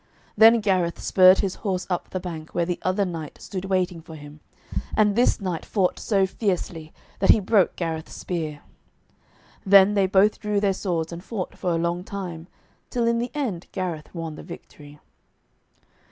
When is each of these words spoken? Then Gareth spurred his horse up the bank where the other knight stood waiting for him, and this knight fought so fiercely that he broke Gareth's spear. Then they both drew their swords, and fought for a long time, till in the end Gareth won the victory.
Then 0.35 0.61
Gareth 0.61 0.99
spurred 0.99 1.41
his 1.41 1.53
horse 1.61 1.85
up 1.87 2.09
the 2.09 2.19
bank 2.19 2.55
where 2.55 2.65
the 2.65 2.79
other 2.81 3.05
knight 3.05 3.39
stood 3.39 3.65
waiting 3.65 4.01
for 4.01 4.15
him, 4.15 4.39
and 4.97 5.15
this 5.15 5.39
knight 5.39 5.63
fought 5.63 5.99
so 5.99 6.25
fiercely 6.25 6.91
that 7.19 7.29
he 7.29 7.39
broke 7.39 7.75
Gareth's 7.75 8.13
spear. 8.15 8.61
Then 9.63 9.93
they 9.93 10.07
both 10.07 10.39
drew 10.39 10.59
their 10.59 10.73
swords, 10.73 11.13
and 11.13 11.23
fought 11.23 11.55
for 11.55 11.73
a 11.75 11.77
long 11.77 12.03
time, 12.03 12.47
till 12.89 13.05
in 13.05 13.19
the 13.19 13.29
end 13.35 13.67
Gareth 13.71 14.09
won 14.11 14.33
the 14.33 14.41
victory. 14.41 14.97